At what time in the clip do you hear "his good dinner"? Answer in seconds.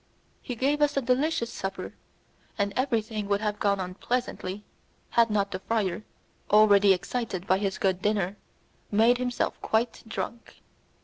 7.59-8.35